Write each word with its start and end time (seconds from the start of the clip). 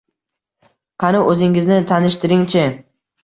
—Qani, 1.03 1.19
o‘zingizni 1.33 1.77
tanishtiring-chi? 1.91 2.65